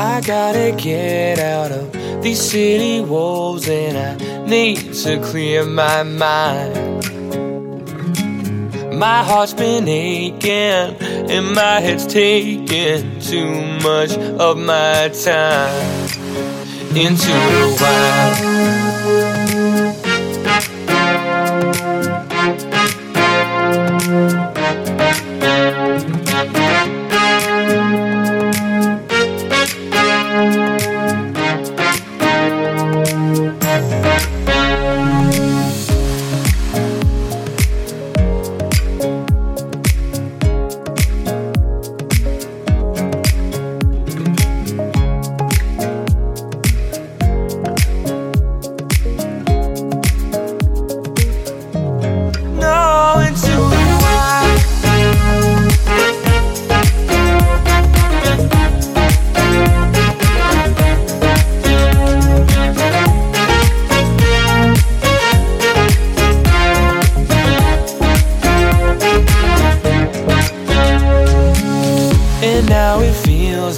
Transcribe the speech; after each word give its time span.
I 0.00 0.20
gotta 0.20 0.72
get 0.76 1.40
out 1.40 1.72
of 1.72 1.92
these 2.22 2.40
city 2.40 3.00
walls 3.00 3.68
and 3.68 3.98
I 3.98 4.46
need 4.46 4.94
to 4.94 5.20
clear 5.20 5.64
my 5.64 6.04
mind. 6.04 7.04
My 8.96 9.24
heart's 9.24 9.54
been 9.54 9.88
aching 9.88 10.48
and 10.48 11.52
my 11.52 11.80
head's 11.80 12.06
taking 12.06 13.18
too 13.18 13.50
much 13.82 14.16
of 14.16 14.56
my 14.56 15.08
time 15.08 16.08
into 16.94 17.32
the 17.32 17.76
wild. 17.80 18.68
No, 25.40 25.57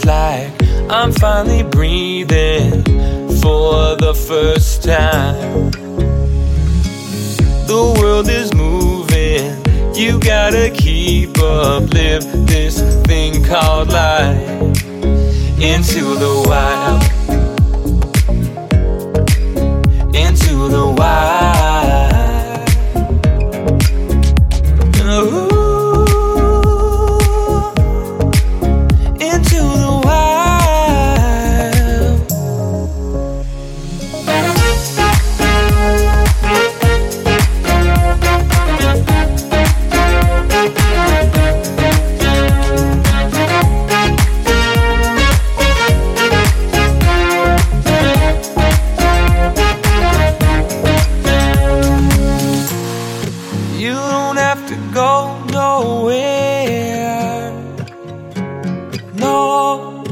feels 0.00 0.04
like 0.04 0.52
I'm 0.90 1.12
finally 1.12 1.62
breathing 1.62 2.84
for 3.40 3.96
the 3.96 4.14
first 4.14 4.82
time. 4.84 5.70
The 7.66 7.96
world 8.00 8.28
is 8.28 8.52
moving, 8.54 9.64
you 9.94 10.18
gotta 10.20 10.70
keep 10.70 11.38
up, 11.38 11.82
live 11.92 12.24
this 12.46 12.80
thing 13.04 13.44
called 13.44 13.88
life 13.88 14.48
into 15.60 16.14
the 16.16 16.44
wild. 16.46 17.19
To 54.70 54.76
go 54.94 55.36
nowhere. 55.46 57.50
No. 59.16 60.04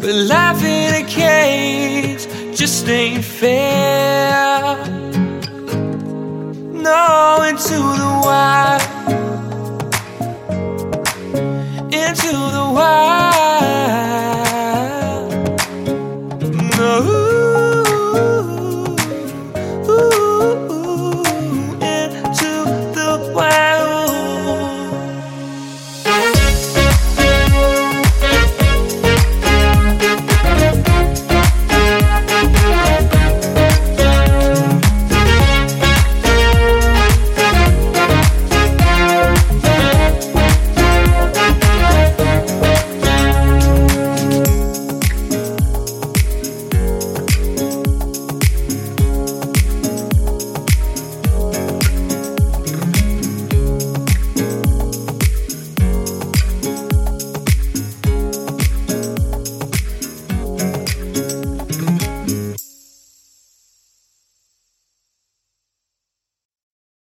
But 0.00 0.14
life 0.32 0.62
in 0.62 0.94
a 1.02 1.04
cage 1.08 2.22
just 2.56 2.88
ain't 2.88 3.24
fair. 3.24 4.76
No, 6.86 7.42
into 7.48 7.78
the. 7.98 8.23